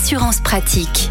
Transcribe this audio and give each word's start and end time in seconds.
Assurance 0.00 0.40
pratique. 0.40 1.10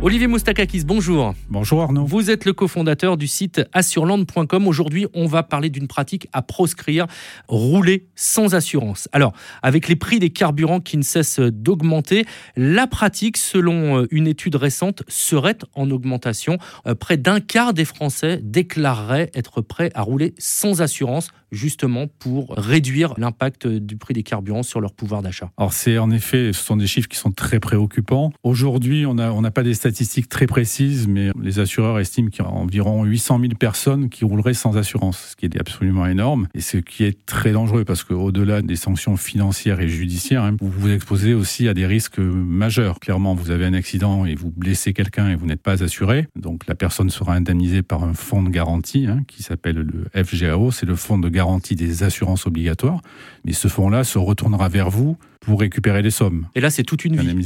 Olivier 0.00 0.28
Moustakakis, 0.28 0.84
bonjour. 0.84 1.34
Bonjour 1.48 1.82
Arnaud. 1.82 2.04
Vous 2.04 2.30
êtes 2.30 2.44
le 2.44 2.52
cofondateur 2.52 3.16
du 3.16 3.26
site 3.26 3.62
assureland.com. 3.72 4.68
Aujourd'hui, 4.68 5.08
on 5.14 5.26
va 5.26 5.42
parler 5.42 5.68
d'une 5.68 5.88
pratique 5.88 6.28
à 6.32 6.42
proscrire, 6.42 7.06
rouler 7.48 8.06
sans 8.14 8.54
assurance. 8.54 9.08
Alors, 9.10 9.32
avec 9.62 9.88
les 9.88 9.96
prix 9.96 10.20
des 10.20 10.30
carburants 10.30 10.78
qui 10.78 10.96
ne 10.96 11.02
cessent 11.02 11.40
d'augmenter, 11.40 12.24
la 12.54 12.86
pratique, 12.86 13.36
selon 13.36 14.02
euh, 14.02 14.06
une 14.12 14.28
étude 14.28 14.54
récente, 14.54 15.02
serait 15.08 15.58
en 15.74 15.90
augmentation. 15.90 16.58
Euh, 16.86 16.94
près 16.94 17.16
d'un 17.16 17.40
quart 17.40 17.74
des 17.74 17.84
Français 17.84 18.38
déclareraient 18.44 19.32
être 19.34 19.60
prêts 19.60 19.90
à 19.94 20.02
rouler 20.02 20.34
sans 20.38 20.82
assurance, 20.82 21.30
justement 21.54 22.06
pour 22.18 22.54
réduire 22.56 23.14
l'impact 23.16 23.66
du 23.66 23.96
prix 23.96 24.14
des 24.14 24.22
carburants 24.22 24.62
sur 24.62 24.80
leur 24.80 24.92
pouvoir 24.92 25.22
d'achat. 25.22 25.50
Alors, 25.56 25.72
c'est 25.72 25.98
en 25.98 26.10
effet, 26.10 26.52
ce 26.52 26.62
sont 26.62 26.76
des 26.76 26.86
chiffres 26.86 27.08
qui 27.08 27.16
sont 27.16 27.32
très 27.32 27.60
préoccupants. 27.60 28.32
Aujourd'hui, 28.42 29.06
on 29.06 29.14
n'a 29.14 29.50
pas 29.50 29.62
des 29.62 29.74
statistiques 29.74 30.28
très 30.28 30.46
précises, 30.46 31.06
mais 31.08 31.30
les 31.40 31.58
assureurs 31.58 31.98
estiment 31.98 32.28
qu'il 32.28 32.44
y 32.44 32.46
a 32.46 32.50
environ 32.50 33.04
800 33.04 33.40
000 33.40 33.52
personnes 33.54 34.08
qui 34.08 34.24
rouleraient 34.24 34.54
sans 34.54 34.76
assurance, 34.76 35.30
ce 35.30 35.36
qui 35.36 35.46
est 35.46 35.58
absolument 35.58 36.06
énorme 36.06 36.48
et 36.54 36.60
ce 36.60 36.76
qui 36.78 37.04
est 37.04 37.24
très 37.26 37.52
dangereux 37.52 37.84
parce 37.84 38.04
qu'au-delà 38.04 38.62
des 38.62 38.76
sanctions 38.76 39.16
financières 39.16 39.80
et 39.80 39.88
judiciaires, 39.88 40.42
hein, 40.42 40.56
vous 40.60 40.70
vous 40.70 40.90
exposez 40.90 41.34
aussi 41.34 41.68
à 41.68 41.74
des 41.74 41.86
risques 41.86 42.18
majeurs. 42.18 43.00
Clairement, 43.00 43.34
vous 43.34 43.50
avez 43.50 43.64
un 43.64 43.74
accident 43.74 44.24
et 44.24 44.34
vous 44.34 44.50
blessez 44.50 44.92
quelqu'un 44.92 45.30
et 45.30 45.36
vous 45.36 45.46
n'êtes 45.46 45.62
pas 45.62 45.82
assuré, 45.82 46.26
donc 46.36 46.66
la 46.66 46.74
personne 46.74 47.10
sera 47.10 47.34
indemnisée 47.34 47.82
par 47.82 48.04
un 48.04 48.14
fonds 48.14 48.42
de 48.42 48.50
garantie 48.50 49.06
hein, 49.06 49.22
qui 49.28 49.42
s'appelle 49.42 49.76
le 49.76 50.24
FGAO, 50.24 50.70
c'est 50.70 50.86
le 50.86 50.96
fonds 50.96 51.18
de 51.18 51.28
garantie 51.28 51.43
des 51.74 52.02
assurances 52.02 52.46
obligatoires. 52.46 53.00
Mais 53.44 53.52
ce 53.52 53.68
fonds-là 53.68 54.04
se 54.04 54.18
retournera 54.18 54.68
vers 54.68 54.90
vous 54.90 55.16
pour 55.40 55.60
récupérer 55.60 56.02
les 56.02 56.10
sommes. 56.10 56.46
Et 56.54 56.60
là, 56.60 56.70
c'est 56.70 56.84
toute 56.84 57.04
une 57.04 57.16
vie. 57.16 57.36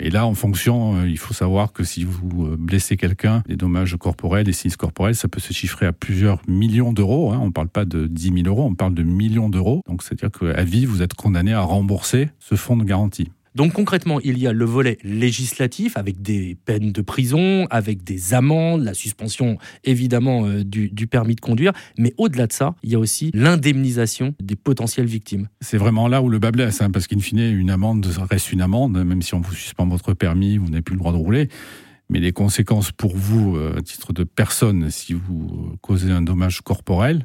Et 0.00 0.10
là, 0.10 0.26
en 0.26 0.34
fonction, 0.34 0.96
euh, 0.96 1.08
il 1.08 1.18
faut 1.18 1.34
savoir 1.34 1.72
que 1.72 1.84
si 1.84 2.04
vous 2.04 2.46
euh, 2.46 2.56
blessez 2.58 2.96
quelqu'un, 2.96 3.42
les 3.46 3.56
dommages 3.56 3.96
corporels, 3.96 4.46
les 4.46 4.52
sinistres 4.52 4.78
corporels, 4.78 5.14
ça 5.14 5.28
peut 5.28 5.40
se 5.40 5.52
chiffrer 5.52 5.86
à 5.86 5.92
plusieurs 5.92 6.40
millions 6.48 6.92
d'euros. 6.92 7.32
Hein. 7.32 7.38
On 7.40 7.46
ne 7.46 7.52
parle 7.52 7.68
pas 7.68 7.84
de 7.84 8.06
10 8.06 8.42
000 8.42 8.46
euros, 8.46 8.64
on 8.64 8.74
parle 8.74 8.94
de 8.94 9.04
millions 9.04 9.48
d'euros. 9.48 9.82
Donc, 9.88 10.02
c'est-à-dire 10.02 10.30
qu'à 10.30 10.64
vie, 10.64 10.84
vous 10.84 11.02
êtes 11.02 11.14
condamné 11.14 11.52
à 11.52 11.60
rembourser 11.60 12.30
ce 12.40 12.56
fonds 12.56 12.76
de 12.76 12.84
garantie. 12.84 13.30
Donc 13.54 13.72
concrètement, 13.72 14.20
il 14.20 14.38
y 14.38 14.48
a 14.48 14.52
le 14.52 14.64
volet 14.64 14.98
législatif 15.04 15.96
avec 15.96 16.20
des 16.20 16.56
peines 16.64 16.90
de 16.90 17.02
prison, 17.02 17.66
avec 17.70 18.02
des 18.02 18.34
amendes, 18.34 18.82
la 18.82 18.94
suspension 18.94 19.58
évidemment 19.84 20.46
euh, 20.46 20.64
du, 20.64 21.06
permis 21.06 21.36
de 21.36 21.40
conduire, 21.40 21.72
mais 21.96 22.12
au-delà 22.18 22.48
de 22.48 22.52
ça, 22.52 22.74
il 22.82 22.90
y 22.90 22.94
a 22.96 22.98
aussi 22.98 23.30
l'indemnisation 23.32 24.34
des 24.40 24.56
potentielles 24.56 25.06
victimes. 25.06 25.48
C'est 25.60 25.78
vraiment 25.78 26.08
là 26.08 26.20
où 26.20 26.28
le 26.28 26.40
bas 26.40 26.50
blesse, 26.50 26.82
hein, 26.82 26.90
parce 26.90 27.06
qu'in 27.06 27.20
fine, 27.20 27.38
une 27.38 27.70
amende 27.70 28.04
reste 28.28 28.50
une 28.50 28.60
amende, 28.60 29.04
même 29.04 29.22
si 29.22 29.34
on 29.34 29.40
vous 29.40 29.54
suspend 29.54 29.86
votre 29.86 30.14
permis, 30.14 30.56
vous 30.56 30.68
n'avez 30.68 30.82
plus 30.82 30.94
le 30.94 31.00
droit 31.00 31.12
de 31.12 31.18
rouler. 31.18 31.48
Mais 32.10 32.18
les 32.18 32.32
conséquences 32.32 32.90
pour 32.90 33.16
vous, 33.16 33.56
euh, 33.56 33.76
à 33.78 33.82
titre 33.82 34.12
de 34.12 34.24
personne, 34.24 34.90
si 34.90 35.12
vous 35.12 35.76
causez 35.80 36.10
un 36.10 36.22
dommage 36.22 36.60
corporel, 36.60 37.24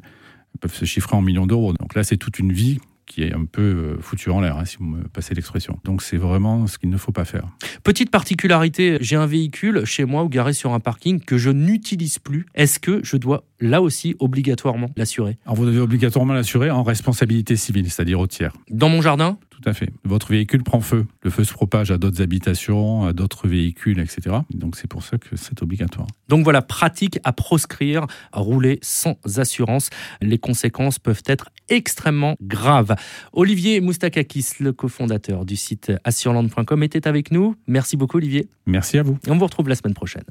peuvent 0.60 0.74
se 0.74 0.84
chiffrer 0.84 1.16
en 1.16 1.22
millions 1.22 1.46
d'euros. 1.46 1.72
Donc 1.72 1.94
là, 1.94 2.04
c'est 2.04 2.16
toute 2.16 2.38
une 2.38 2.52
vie 2.52 2.78
qui 3.10 3.24
est 3.24 3.34
un 3.34 3.44
peu 3.44 3.62
euh, 3.62 4.00
foutu 4.00 4.30
en 4.30 4.40
l'air, 4.40 4.56
hein, 4.56 4.64
si 4.64 4.76
vous 4.78 4.84
me 4.84 5.02
passez 5.08 5.34
l'expression. 5.34 5.80
Donc 5.84 6.00
c'est 6.00 6.16
vraiment 6.16 6.68
ce 6.68 6.78
qu'il 6.78 6.90
ne 6.90 6.96
faut 6.96 7.10
pas 7.10 7.24
faire. 7.24 7.44
Petite 7.82 8.10
particularité, 8.10 8.98
j'ai 9.00 9.16
un 9.16 9.26
véhicule 9.26 9.84
chez 9.84 10.04
moi 10.04 10.22
ou 10.22 10.28
garé 10.28 10.52
sur 10.52 10.72
un 10.72 10.80
parking 10.80 11.20
que 11.20 11.36
je 11.36 11.50
n'utilise 11.50 12.20
plus. 12.20 12.46
Est-ce 12.54 12.78
que 12.78 13.00
je 13.02 13.16
dois 13.16 13.44
là 13.58 13.82
aussi 13.82 14.14
obligatoirement 14.20 14.90
l'assurer? 14.96 15.38
Alors 15.44 15.56
vous 15.56 15.66
devez 15.66 15.80
obligatoirement 15.80 16.34
l'assurer 16.34 16.70
en 16.70 16.84
responsabilité 16.84 17.56
civile, 17.56 17.90
c'est-à-dire 17.90 18.20
au 18.20 18.28
tiers. 18.28 18.52
Dans 18.70 18.88
mon 18.88 19.02
jardin? 19.02 19.38
Tout 19.60 19.68
à 19.68 19.74
fait. 19.74 19.90
Votre 20.04 20.30
véhicule 20.30 20.62
prend 20.62 20.80
feu. 20.80 21.06
Le 21.22 21.30
feu 21.30 21.44
se 21.44 21.52
propage 21.52 21.90
à 21.90 21.98
d'autres 21.98 22.22
habitations, 22.22 23.04
à 23.04 23.12
d'autres 23.12 23.48
véhicules, 23.48 23.98
etc. 24.00 24.36
Donc 24.54 24.76
c'est 24.76 24.86
pour 24.86 25.02
ça 25.02 25.18
que 25.18 25.36
c'est 25.36 25.62
obligatoire. 25.62 26.06
Donc 26.28 26.44
voilà, 26.44 26.62
pratique 26.62 27.18
à 27.24 27.32
proscrire, 27.32 28.06
rouler 28.32 28.78
sans 28.82 29.16
assurance. 29.36 29.90
Les 30.22 30.38
conséquences 30.38 30.98
peuvent 30.98 31.22
être 31.26 31.50
extrêmement 31.68 32.36
graves. 32.42 32.94
Olivier 33.32 33.80
Moustakakis, 33.80 34.46
le 34.60 34.72
cofondateur 34.72 35.44
du 35.44 35.56
site 35.56 35.92
assureland.com, 36.04 36.82
était 36.82 37.06
avec 37.06 37.30
nous. 37.30 37.56
Merci 37.66 37.96
beaucoup 37.96 38.16
Olivier. 38.16 38.48
Merci 38.66 38.98
à 38.98 39.02
vous. 39.02 39.18
Et 39.26 39.30
on 39.30 39.36
vous 39.36 39.44
retrouve 39.44 39.68
la 39.68 39.74
semaine 39.74 39.94
prochaine. 39.94 40.24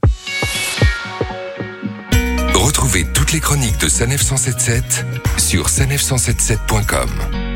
Retrouvez 2.53 3.05
toutes 3.13 3.31
les 3.33 3.39
chroniques 3.39 3.79
de 3.79 3.87
Sanef 3.87 4.21
177 4.21 5.05
sur 5.37 5.67
sanef177.com. 5.67 7.48